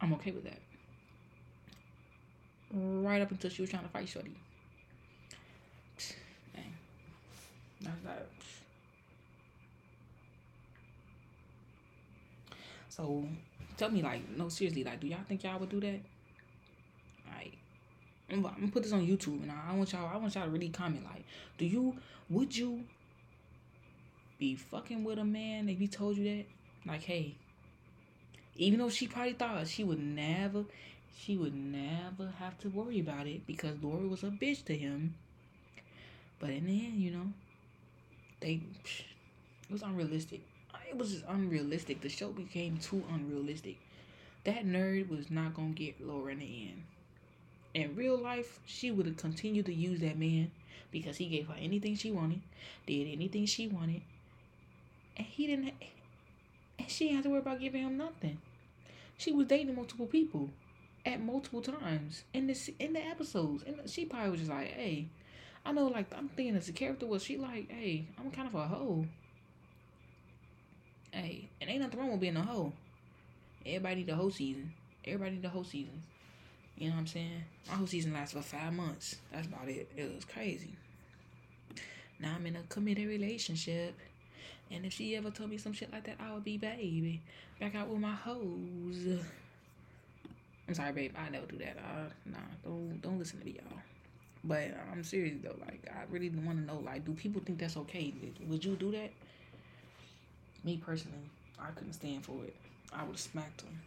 I'm 0.00 0.14
okay 0.14 0.30
with 0.30 0.44
that. 0.44 0.58
Right 2.72 3.20
up 3.20 3.30
until 3.30 3.50
she 3.50 3.60
was 3.60 3.70
trying 3.70 3.82
to 3.82 3.88
fight 3.90 4.08
Shorty. 4.08 4.32
Dang. 6.54 6.72
That's 7.82 8.00
that. 8.04 8.28
So 12.90 13.26
tell 13.76 13.90
me, 13.90 14.02
like, 14.02 14.28
no, 14.36 14.48
seriously, 14.48 14.84
like, 14.84 15.00
do 15.00 15.06
y'all 15.06 15.20
think 15.26 15.44
y'all 15.44 15.58
would 15.58 15.70
do 15.70 15.80
that? 15.80 16.00
Like, 17.26 17.56
I'm, 18.30 18.42
gonna 18.42 18.68
put 18.68 18.82
this 18.82 18.92
on 18.92 19.06
YouTube, 19.06 19.42
and 19.42 19.50
I 19.50 19.74
want 19.74 19.92
y'all, 19.92 20.10
I 20.12 20.16
want 20.16 20.34
y'all 20.34 20.44
to 20.44 20.50
really 20.50 20.68
comment, 20.68 21.04
like, 21.04 21.24
do 21.56 21.64
you, 21.64 21.96
would 22.28 22.54
you 22.54 22.84
be 24.38 24.56
fucking 24.56 25.04
with 25.04 25.18
a 25.18 25.24
man 25.24 25.68
if 25.68 25.78
he 25.78 25.86
told 25.86 26.16
you 26.16 26.24
that? 26.24 26.44
Like, 26.84 27.02
hey, 27.02 27.36
even 28.56 28.80
though 28.80 28.90
she 28.90 29.06
probably 29.06 29.34
thought 29.34 29.68
she 29.68 29.84
would 29.84 30.00
never, 30.00 30.64
she 31.16 31.36
would 31.36 31.54
never 31.54 32.32
have 32.38 32.58
to 32.58 32.68
worry 32.68 32.98
about 33.00 33.26
it 33.26 33.46
because 33.46 33.76
Lori 33.82 34.08
was 34.08 34.24
a 34.24 34.26
bitch 34.26 34.64
to 34.64 34.76
him. 34.76 35.14
But 36.40 36.50
in 36.50 36.66
the 36.66 36.86
end, 36.86 37.00
you 37.00 37.10
know, 37.12 37.26
they, 38.40 38.62
it 39.68 39.70
was 39.70 39.82
unrealistic. 39.82 40.40
It 40.90 40.98
was 40.98 41.12
just 41.12 41.24
unrealistic. 41.28 42.00
The 42.00 42.08
show 42.08 42.30
became 42.30 42.76
too 42.76 43.04
unrealistic. 43.12 43.78
That 44.42 44.66
nerd 44.66 45.08
was 45.08 45.30
not 45.30 45.54
gonna 45.54 45.70
get 45.70 46.04
Laura 46.04 46.32
in 46.32 46.40
the 46.40 46.68
end. 46.68 46.82
In 47.74 47.94
real 47.94 48.18
life, 48.18 48.58
she 48.66 48.90
would 48.90 49.06
have 49.06 49.16
continued 49.16 49.66
to 49.66 49.72
use 49.72 50.00
that 50.00 50.18
man 50.18 50.50
because 50.90 51.18
he 51.18 51.26
gave 51.26 51.46
her 51.46 51.54
anything 51.56 51.94
she 51.94 52.10
wanted, 52.10 52.40
did 52.86 53.06
anything 53.06 53.46
she 53.46 53.68
wanted, 53.68 54.02
and 55.16 55.28
he 55.28 55.46
didn't. 55.46 55.74
And 56.76 56.90
she 56.90 57.12
have 57.12 57.22
to 57.22 57.30
worry 57.30 57.38
about 57.38 57.60
giving 57.60 57.84
him 57.84 57.96
nothing. 57.96 58.38
She 59.16 59.30
was 59.30 59.46
dating 59.46 59.76
multiple 59.76 60.06
people 60.06 60.50
at 61.06 61.20
multiple 61.20 61.62
times 61.62 62.24
in 62.34 62.48
this 62.48 62.68
in 62.80 62.94
the 62.94 63.00
episodes, 63.06 63.62
and 63.62 63.88
she 63.88 64.06
probably 64.06 64.30
was 64.30 64.40
just 64.40 64.50
like, 64.50 64.72
"Hey, 64.72 65.06
I 65.64 65.70
know." 65.70 65.86
Like 65.86 66.12
I'm 66.12 66.30
thinking 66.30 66.56
as 66.56 66.68
a 66.68 66.72
character 66.72 67.06
was 67.06 67.22
she 67.22 67.36
like, 67.36 67.70
"Hey, 67.70 68.06
I'm 68.18 68.32
kind 68.32 68.48
of 68.48 68.56
a 68.56 68.66
hoe." 68.66 69.06
Hey, 71.12 71.48
and 71.60 71.68
ain't 71.68 71.80
nothing 71.82 71.98
wrong 71.98 72.12
with 72.12 72.20
being 72.20 72.36
a 72.36 72.42
hoe. 72.42 72.72
Everybody 73.66 74.06
a 74.08 74.14
whole 74.14 74.30
season. 74.30 74.72
Everybody 75.04 75.40
a 75.44 75.48
whole 75.48 75.64
season. 75.64 76.02
You 76.78 76.88
know 76.88 76.94
what 76.94 77.00
I'm 77.00 77.06
saying? 77.08 77.44
My 77.68 77.74
whole 77.74 77.86
season 77.86 78.12
lasts 78.12 78.32
for 78.32 78.42
five 78.42 78.72
months. 78.72 79.16
That's 79.32 79.46
about 79.46 79.68
it. 79.68 79.90
It 79.96 80.14
was 80.14 80.24
crazy. 80.24 80.70
Now 82.20 82.34
I'm 82.36 82.46
in 82.46 82.56
a 82.56 82.62
committed 82.68 83.08
relationship. 83.08 83.94
And 84.70 84.86
if 84.86 84.92
she 84.92 85.16
ever 85.16 85.30
told 85.30 85.50
me 85.50 85.58
some 85.58 85.72
shit 85.72 85.92
like 85.92 86.04
that, 86.04 86.16
I 86.20 86.32
would 86.32 86.44
be 86.44 86.56
baby. 86.56 87.20
Back 87.58 87.74
out 87.74 87.88
with 87.88 87.98
my 87.98 88.14
hoes. 88.14 89.20
I'm 90.68 90.74
sorry, 90.74 90.92
babe. 90.92 91.14
I 91.18 91.28
never 91.28 91.46
do 91.46 91.58
that. 91.58 91.76
Uh, 91.78 92.08
nah, 92.24 92.38
don't 92.64 93.00
don't 93.02 93.18
listen 93.18 93.40
to 93.40 93.44
me, 93.44 93.56
y'all. 93.56 93.78
But 94.44 94.68
I'm 94.92 95.02
serious 95.02 95.36
though. 95.42 95.56
Like, 95.60 95.90
I 95.90 96.04
really 96.10 96.30
want 96.30 96.58
to 96.58 96.64
know. 96.64 96.80
Like, 96.84 97.04
do 97.04 97.12
people 97.12 97.42
think 97.44 97.58
that's 97.58 97.76
okay? 97.76 98.14
Would 98.48 98.64
you 98.64 98.76
do 98.76 98.92
that? 98.92 99.10
Me 100.62 100.76
personally, 100.76 101.30
I 101.58 101.70
couldn't 101.70 101.94
stand 101.94 102.24
for 102.24 102.44
it. 102.44 102.54
I 102.92 103.02
would 103.02 103.12
have 103.12 103.20
smacked 103.20 103.62
him. 103.62 103.80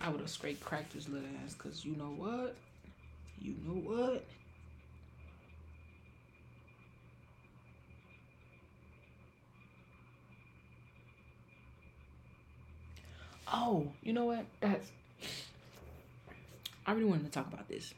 I 0.00 0.08
would 0.10 0.20
have 0.20 0.28
straight 0.30 0.60
cracked 0.60 0.92
his 0.92 1.08
little 1.08 1.28
ass. 1.44 1.54
Cause 1.54 1.84
you 1.84 1.96
know 1.96 2.12
what? 2.16 2.56
You 3.40 3.54
know 3.64 3.80
what? 3.80 4.24
Oh, 13.52 13.86
you 14.02 14.12
know 14.12 14.24
what? 14.24 14.44
That's. 14.60 14.90
I 16.86 16.92
really 16.92 17.04
wanted 17.04 17.26
to 17.26 17.30
talk 17.30 17.52
about 17.52 17.68
this. 17.68 17.94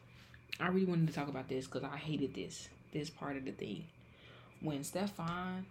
I 0.61 0.69
really 0.69 0.87
wanted 0.87 1.09
to 1.09 1.15
talk 1.15 1.29
about 1.29 1.49
this 1.49 1.67
because 1.67 1.85
I 1.85 1.97
hated 1.97 2.35
this. 2.35 2.69
This 2.93 3.09
part 3.09 3.37
of 3.37 3.45
the 3.45 3.53
thing. 3.53 3.85
When 4.65 4.83
Stefan, 4.83 5.67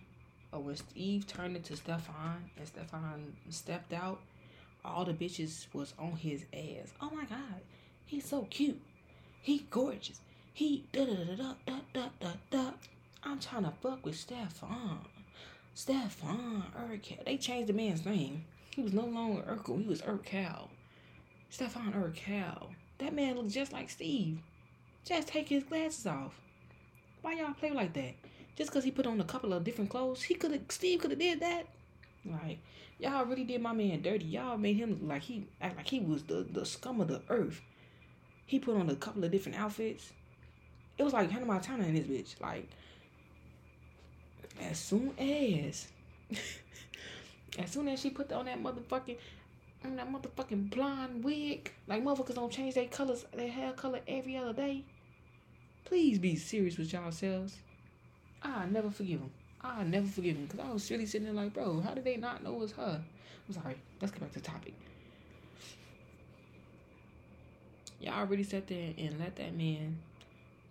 or 0.52 0.60
when 0.60 0.76
Steve 0.76 1.26
turned 1.26 1.56
into 1.56 1.76
Stefan 1.76 2.52
and 2.56 2.68
Stefan 2.68 3.34
stepped 3.50 3.92
out, 3.92 4.22
all 4.86 5.04
the 5.04 5.14
bitches 5.14 5.66
was 5.74 5.96
on 5.98 6.12
his 6.12 6.46
ass. 6.54 6.94
Oh 7.02 7.10
my 7.10 7.26
god, 7.26 7.62
he's 8.06 8.26
so 8.26 8.44
cute. 8.52 8.80
He 9.42 9.66
gorgeous. 9.72 10.20
He 10.54 10.86
da 10.92 11.06
da 11.06 11.16
da 11.16 11.36
da 11.36 11.54
da 11.66 11.80
da 11.92 12.10
da 12.20 12.32
da. 12.52 12.72
I'm 13.24 13.40
trying 13.40 13.64
to 13.64 13.74
fuck 13.82 14.06
with 14.06 14.16
Stefan. 14.16 15.00
Stefan 15.74 16.64
Urquelle. 16.78 17.24
They 17.26 17.38
changed 17.38 17.70
the 17.70 17.74
man's 17.74 18.06
name. 18.06 18.46
He 18.76 18.84
was 18.84 18.94
no 18.94 19.06
longer 19.06 19.42
Urkel. 19.42 19.82
He 19.82 19.88
was 19.88 20.04
Urquelle. 20.04 20.70
Stefan 21.50 21.96
Urquelle. 21.96 22.70
That 23.00 23.16
man 23.16 23.38
looked 23.38 23.50
just 23.50 23.74
like 23.74 23.90
Steve. 23.90 24.38
Just 25.04 25.30
take 25.30 25.50
his 25.50 25.64
glasses 25.64 26.06
off. 26.06 26.40
Why 27.24 27.34
y'all 27.34 27.56
play 27.56 27.72
like 27.72 27.94
that? 27.94 28.14
Just 28.56 28.70
because 28.70 28.84
he 28.84 28.92
put 28.92 29.08
on 29.08 29.20
a 29.20 29.24
couple 29.24 29.54
of 29.54 29.64
different 29.64 29.90
clothes, 29.90 30.24
he 30.24 30.36
could 30.36 30.52
have. 30.52 30.62
Steve 30.70 31.00
could 31.00 31.12
have 31.12 31.20
did 31.20 31.40
that. 31.40 31.68
Like 32.26 32.60
y'all 33.00 33.26
really 33.26 33.44
did 33.44 33.62
my 33.62 33.74
man 33.74 34.02
dirty. 34.02 34.26
Y'all 34.26 34.58
made 34.58 34.78
him 34.78 35.08
like 35.08 35.24
he 35.24 35.48
act 35.62 35.78
like 35.78 35.88
he 35.88 36.00
was 36.00 36.24
the 36.24 36.46
the 36.50 36.66
scum 36.66 37.02
of 37.02 37.08
the 37.08 37.22
earth. 37.30 37.62
He 38.46 38.60
put 38.60 38.78
on 38.78 38.90
a 38.90 38.96
couple 38.96 39.24
of 39.24 39.32
different 39.32 39.60
outfits. 39.60 40.12
It 40.98 41.04
was 41.04 41.14
like 41.14 41.32
Hannah 41.32 41.46
Montana 41.46 41.86
in 41.86 41.96
this 41.96 42.06
bitch. 42.06 42.40
Like 42.42 42.70
as 44.62 44.78
soon 44.78 45.14
as 45.18 45.88
as 47.60 47.72
soon 47.72 47.88
as 47.88 48.00
she 48.00 48.10
put 48.10 48.32
on 48.32 48.46
that 48.46 48.62
motherfucking 48.62 49.18
on 49.84 49.96
that 49.98 50.12
motherfucking 50.12 50.70
blonde 50.70 51.24
wig, 51.24 51.72
like 51.88 52.04
motherfuckers 52.04 52.36
don't 52.36 52.52
change 52.52 52.76
their 52.76 52.88
colors, 52.88 53.26
their 53.34 53.50
hair 53.50 53.74
color 53.74 54.00
every 54.08 54.38
other 54.38 54.54
day. 54.54 54.84
Please 55.84 56.20
be 56.20 56.36
serious 56.36 56.78
with 56.78 56.94
yourselves. 56.94 57.58
I 58.44 58.66
never 58.66 58.90
forgive 58.90 59.20
him. 59.22 59.32
I 59.62 59.84
never 59.84 60.08
forgive 60.08 60.36
him 60.36 60.46
because 60.46 60.60
I 60.60 60.72
was 60.72 60.92
really 60.92 61.06
sitting 61.06 61.26
there 61.26 61.34
like, 61.34 61.54
bro, 61.54 61.80
how 61.80 61.94
did 61.94 62.04
they 62.04 62.18
not 62.18 62.44
know 62.44 62.54
it 62.56 62.60
was 62.60 62.72
her? 62.74 63.02
I'm 63.48 63.54
sorry. 63.54 63.78
Let's 64.02 64.12
get 64.12 64.22
back 64.22 64.34
to 64.34 64.40
the 64.40 64.46
topic. 64.46 64.74
Y'all 68.00 68.26
really 68.26 68.44
sat 68.44 68.68
there 68.68 68.94
and 68.98 69.20
let 69.20 69.38
that 69.38 69.56
man 69.56 69.98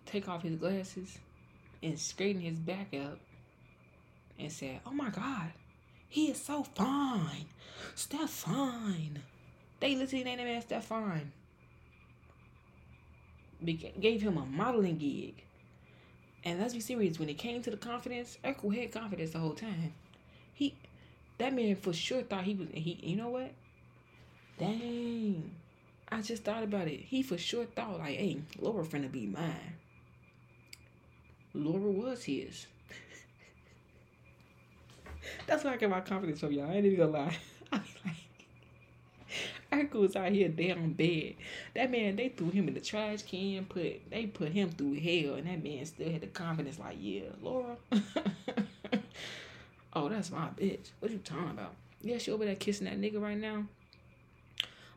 take 0.05 0.29
off 0.29 0.43
his 0.43 0.55
glasses 0.55 1.17
and 1.81 1.97
straighten 1.97 2.41
his 2.41 2.59
back 2.59 2.93
up 2.93 3.17
and 4.37 4.51
said, 4.51 4.81
"Oh 4.85 4.93
my 4.93 5.09
God, 5.09 5.51
he 6.07 6.29
is 6.29 6.39
so 6.39 6.63
fine. 6.63 7.47
Steph 7.95 8.29
fine. 8.29 9.23
They 9.79 9.95
literally 9.95 10.23
named 10.23 10.41
him 10.41 10.47
as 10.47 10.63
Steph 10.63 10.85
fine. 10.85 11.31
Gave 13.65 14.21
him 14.21 14.37
a 14.37 14.45
modeling 14.45 14.97
gig. 14.97 15.43
And 16.45 16.59
let's 16.59 16.73
be 16.73 16.81
serious, 16.81 17.19
when 17.19 17.29
it 17.29 17.37
came 17.37 17.61
to 17.61 17.71
the 17.71 17.77
confidence, 17.77 18.37
Urkel 18.43 18.75
had 18.75 18.91
confidence 18.91 19.31
the 19.31 19.39
whole 19.39 19.53
time. 19.53 19.93
He 20.53 20.75
that 21.37 21.53
man 21.53 21.75
for 21.75 21.93
sure 21.93 22.21
thought 22.21 22.43
he 22.43 22.55
was 22.55 22.67
he 22.73 22.99
you 23.01 23.15
know 23.15 23.29
what? 23.29 23.51
Dang. 24.59 25.51
I 26.11 26.21
just 26.21 26.43
thought 26.43 26.63
about 26.63 26.87
it. 26.87 26.99
He 26.99 27.23
for 27.23 27.37
sure 27.37 27.65
thought 27.65 27.99
like, 27.99 28.17
hey, 28.17 28.37
Laura 28.59 28.83
finna 28.83 29.11
be 29.11 29.25
mine. 29.25 29.77
Laura 31.53 31.89
was 31.89 32.23
his. 32.23 32.67
That's 35.47 35.63
why 35.63 35.73
I 35.73 35.77
get 35.77 35.89
my 35.89 36.01
confidence 36.01 36.39
from 36.39 36.51
y'all. 36.51 36.69
I 36.69 36.75
ain't 36.75 36.85
even 36.85 36.97
gonna 36.97 37.11
lie. 37.11 37.37
I 37.71 37.77
like, 38.05 38.15
Urkel 39.73 40.01
was 40.01 40.15
out 40.15 40.31
here 40.31 40.49
down 40.49 40.93
bad. 40.93 41.35
That 41.75 41.91
man, 41.91 42.15
they 42.15 42.29
threw 42.29 42.49
him 42.49 42.67
in 42.67 42.73
the 42.73 42.81
trash 42.81 43.23
can. 43.23 43.65
Put 43.65 44.09
they 44.09 44.27
put 44.27 44.49
him 44.49 44.69
through 44.71 44.95
hell, 44.95 45.35
and 45.35 45.47
that 45.47 45.63
man 45.63 45.85
still 45.85 46.11
had 46.11 46.21
the 46.21 46.27
confidence. 46.27 46.79
Like, 46.79 46.97
yeah, 46.99 47.23
Laura. 47.41 47.75
oh, 49.93 50.09
that's 50.09 50.31
my 50.31 50.49
bitch. 50.55 50.91
What 50.99 51.11
you 51.11 51.17
talking 51.19 51.51
about? 51.51 51.73
Yeah, 52.01 52.17
she 52.17 52.31
over 52.31 52.45
there 52.45 52.55
kissing 52.55 52.85
that 52.85 52.99
nigga 52.99 53.21
right 53.21 53.37
now. 53.37 53.63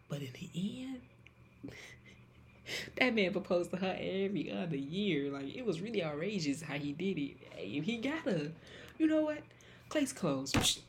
But 0.09 0.21
in 0.21 0.29
the 0.33 0.51
end, 0.55 1.01
that 2.99 3.15
man 3.15 3.33
proposed 3.33 3.71
to 3.71 3.77
her 3.77 3.97
every 3.99 4.53
other 4.53 4.77
year. 4.77 5.31
Like 5.31 5.55
it 5.55 5.65
was 5.65 5.81
really 5.81 6.05
outrageous 6.05 6.63
how 6.63 6.75
he 6.75 6.93
did 6.93 7.19
it. 7.19 7.37
Hey, 7.55 7.81
he 7.81 7.99
got 7.99 8.21
her. 8.21 8.53
You 8.99 9.07
know 9.07 9.23
what? 9.23 9.39
Clay's 9.89 10.13
clothes. 10.13 10.81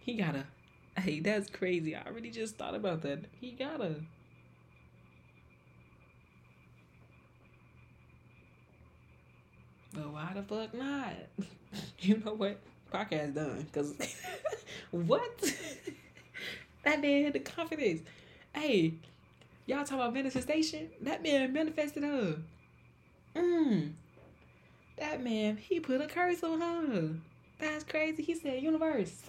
He 0.00 0.14
got 0.14 0.34
her. 0.34 0.46
Hey, 1.00 1.20
that's 1.20 1.50
crazy. 1.50 1.94
I 1.94 2.08
really 2.08 2.30
just 2.30 2.56
thought 2.56 2.74
about 2.74 3.02
that. 3.02 3.24
He 3.40 3.52
gotta. 3.52 3.96
But 9.92 10.12
why 10.12 10.32
the 10.34 10.42
fuck 10.42 10.74
not? 10.74 11.12
you 12.00 12.22
know 12.24 12.34
what? 12.34 12.58
Podcast 12.92 13.34
done. 13.34 13.66
Cause 13.72 13.94
what? 14.90 15.54
that 16.84 17.00
man 17.00 17.24
had 17.24 17.32
the 17.34 17.40
confidence. 17.40 18.02
Hey, 18.54 18.94
y'all 19.66 19.84
talk 19.84 19.98
about 19.98 20.14
manifestation? 20.14 20.88
That 21.02 21.22
man 21.22 21.52
manifested 21.52 22.04
her. 22.04 22.38
Mm. 23.34 23.92
That 24.98 25.22
man, 25.22 25.58
he 25.58 25.80
put 25.80 26.00
a 26.00 26.06
curse 26.06 26.42
on 26.42 26.60
her. 26.60 27.10
That's 27.58 27.84
crazy. 27.84 28.22
He 28.22 28.34
said, 28.34 28.62
Universe. 28.62 29.22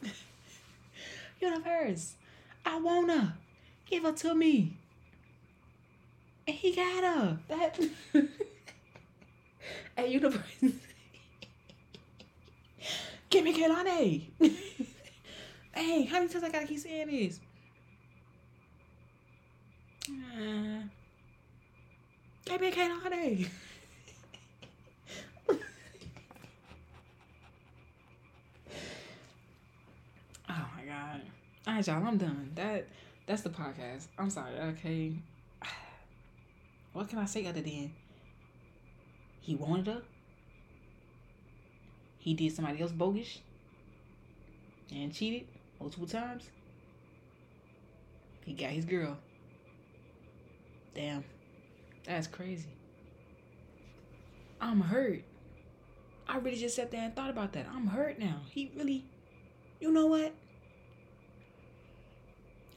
Universe. 1.40 2.16
I 2.66 2.80
wanna. 2.80 3.38
Give 3.90 4.04
her 4.04 4.12
to 4.12 4.36
me. 4.36 4.78
And 6.48 6.56
he 6.56 6.76
got 6.76 7.04
her. 7.04 7.40
That 7.48 7.80
Hey 9.98 10.12
Universe. 10.12 10.42
Give 13.30 13.44
me 13.44 13.54
Kehlani. 13.54 14.28
hey, 15.74 16.06
how 16.06 16.20
many 16.20 16.30
times 16.30 16.44
I 16.44 16.50
gotta 16.50 16.66
keep 16.66 16.80
saying 16.80 17.08
this? 17.08 17.40
Uh, 20.10 20.84
give 22.46 22.62
me 22.62 22.72
Kehlani. 22.72 23.50
Oh 30.50 30.66
my 30.78 30.84
god. 31.68 31.72
Alright, 31.72 31.88
y'all, 31.88 32.08
I'm 32.08 32.18
done. 32.18 32.52
That 32.56 32.88
that's 33.26 33.42
the 33.42 33.50
podcast. 33.50 34.08
I'm 34.18 34.30
sorry, 34.30 34.58
okay. 34.60 35.14
What 36.94 37.10
can 37.10 37.20
I 37.20 37.26
say 37.26 37.46
other 37.46 37.62
than 37.62 37.92
he 39.42 39.56
wanted 39.56 39.88
her? 39.88 40.02
He 42.18 42.34
did 42.34 42.56
somebody 42.56 42.82
else 42.82 42.92
bogus 42.92 43.40
and 44.92 45.14
cheated 45.14 45.48
multiple 45.80 46.08
times. 46.08 46.50
He 48.46 48.54
got 48.54 48.72
his 48.72 48.86
girl. 48.86 49.18
Damn. 50.96 51.24
That's 52.06 52.26
crazy. 52.26 52.70
I'm 54.60 54.82
hurt. 54.82 55.22
I 56.28 56.38
really 56.40 56.58
just 56.58 56.78
sat 56.78 56.90
there 56.90 57.04
and 57.04 57.16
thought 57.16 57.30
about 57.30 57.54
that. 57.54 57.68
I'm 57.72 57.86
hurt 57.88 58.18
now. 58.18 58.42
He 58.50 58.72
really 58.76 59.06
you 59.80 59.92
know 59.92 60.08
what? 60.08 60.34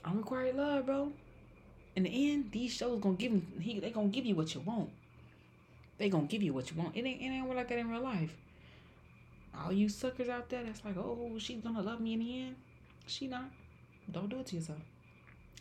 Unrequited 0.04 0.56
love, 0.56 0.86
bro. 0.86 1.12
In 1.96 2.04
the 2.04 2.32
end, 2.32 2.52
these 2.52 2.72
shows 2.72 3.00
gonna 3.00 3.16
give 3.16 3.32
him. 3.32 3.46
He 3.60 3.80
they 3.80 3.90
gonna 3.90 4.08
give 4.08 4.24
you 4.24 4.34
what 4.34 4.54
you 4.54 4.60
want. 4.60 4.90
They 5.98 6.08
gonna 6.08 6.26
give 6.26 6.42
you 6.42 6.52
what 6.54 6.70
you 6.70 6.76
want. 6.76 6.96
It 6.96 7.04
ain't 7.04 7.20
it 7.20 7.26
ain't 7.26 7.54
like 7.54 7.68
that 7.68 7.78
in 7.78 7.90
real 7.90 8.00
life. 8.00 8.34
All 9.58 9.72
you 9.72 9.88
suckers 9.88 10.28
out 10.28 10.48
there 10.48 10.62
that's 10.64 10.84
like, 10.84 10.96
oh, 10.96 11.36
she's 11.38 11.60
gonna 11.60 11.82
love 11.82 12.00
me 12.00 12.14
in 12.14 12.20
the 12.20 12.40
end. 12.42 12.56
She 13.06 13.26
not. 13.26 13.50
Don't 14.10 14.28
do 14.28 14.40
it 14.40 14.46
to 14.46 14.56
yourself. 14.56 14.78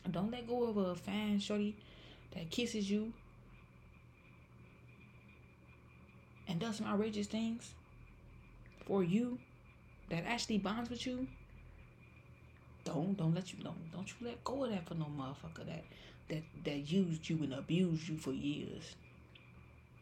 Don't 0.10 0.32
let 0.32 0.48
go 0.48 0.64
of 0.64 0.78
a 0.78 0.96
fan 0.96 1.40
shorty 1.40 1.76
that 2.34 2.50
kisses 2.50 2.90
you 2.90 3.12
and 6.48 6.60
does 6.60 6.78
some 6.78 6.88
outrageous 6.88 7.28
things 7.28 7.74
for 8.86 9.04
you 9.04 9.38
that 10.10 10.24
actually 10.26 10.58
bonds 10.58 10.90
with 10.90 11.06
you, 11.06 11.28
don't 12.90 13.16
don't 13.18 13.36
let 13.36 13.54
you 13.54 13.60
don't 13.64 13.92
don't 13.92 14.08
you 14.10 14.28
let 14.28 14.44
go 14.44 14.64
of 14.64 14.72
that 14.72 14.88
for 14.88 14.96
no 14.96 15.06
motherfucker 15.06 15.66
that 15.68 15.84
that 16.30 16.44
that 16.64 16.92
used 16.92 17.30
you 17.30 17.38
and 17.44 17.54
abused 17.54 18.08
you 18.10 18.18
for 18.18 18.32
years. 18.32 18.96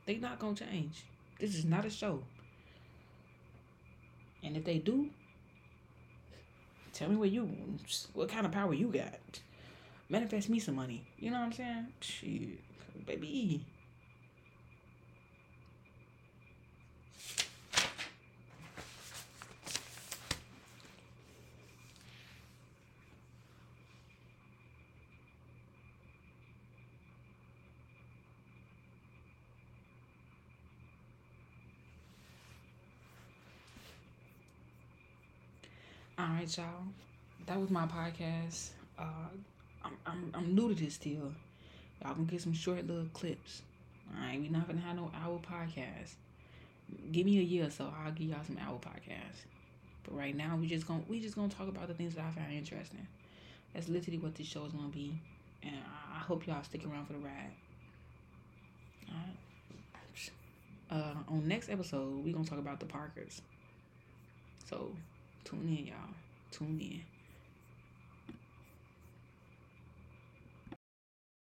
They 0.06 0.16
not 0.16 0.40
gonna 0.40 0.56
change. 0.56 1.04
This 1.40 1.54
is 1.56 1.66
not 1.66 1.86
a 1.86 1.90
show. 1.90 2.24
And 4.44 4.56
if 4.56 4.64
they 4.64 4.78
do, 4.78 5.10
tell 6.94 7.10
me 7.10 7.18
what 7.18 7.30
you 7.30 7.50
what 8.14 8.30
kind 8.30 8.46
of 8.46 8.52
power 8.52 8.74
you 8.74 8.88
got. 8.88 9.42
Manifest 10.10 10.50
me 10.50 10.60
some 10.60 10.76
money. 10.76 11.06
You 11.20 11.32
know 11.32 11.40
what 11.40 11.48
I'm 11.48 11.54
saying? 11.54 11.88
Shit, 12.00 13.06
baby. 13.06 13.66
All 36.20 36.26
right, 36.48 36.58
y'all. 36.58 36.84
That 37.46 37.60
was 37.60 37.70
my 37.70 37.86
podcast. 37.88 38.70
Uh, 38.98 39.28
I'm, 39.84 39.98
I'm, 40.06 40.32
I'm 40.34 40.56
new 40.56 40.74
to 40.74 40.82
this 40.82 40.94
still. 40.94 41.34
Y'all 42.02 42.14
gonna 42.14 42.24
get 42.24 42.42
some 42.42 42.54
short 42.54 42.88
little 42.88 43.08
clips. 43.14 43.62
All 44.14 44.26
right, 44.26 44.40
we 44.40 44.48
not 44.48 44.68
gonna 44.68 44.80
have 44.80 44.96
no 44.96 45.12
hour 45.22 45.40
podcast. 45.40 46.14
Give 47.12 47.26
me 47.26 47.40
a 47.40 47.42
year, 47.42 47.68
or 47.68 47.70
so 47.70 47.92
I'll 48.04 48.12
give 48.12 48.30
y'all 48.30 48.44
some 48.46 48.58
hour 48.66 48.80
podcast. 48.80 49.44
But 50.04 50.16
right 50.18 50.36
now, 50.36 50.56
we 50.56 50.68
just 50.68 50.88
gonna 50.88 51.04
we 51.10 51.20
just 51.20 51.36
gonna 51.36 51.50
talk 51.50 51.68
about 51.68 51.90
the 51.90 51.94
things 51.94 52.16
that 52.16 52.24
I 52.24 52.32
found 52.32 52.54
interesting. 52.54 53.08
That's 53.74 53.90
literally 53.90 54.20
what 54.20 54.36
this 54.36 54.48
show 54.48 54.64
is 54.66 54.72
gonna 54.72 54.88
be, 54.88 55.20
and 55.64 55.76
I 56.16 56.20
hope 56.20 56.48
y'all 56.48 56.64
stick 56.64 56.86
around 56.86 57.08
for 57.08 57.14
the 57.14 57.20
ride. 57.20 57.52
All 59.10 59.16
right. 59.16 59.34
Uh, 60.90 61.34
on 61.34 61.46
next 61.46 61.70
episode, 61.70 62.24
we 62.24 62.32
gonna 62.32 62.46
talk 62.46 62.60
about 62.60 62.80
the 62.80 62.86
Parkers. 62.86 63.42
So 64.70 64.92
Tune 65.48 65.78
in, 65.80 65.88
y'all. 65.88 66.27
Tune 66.52 66.80
in. 66.80 67.17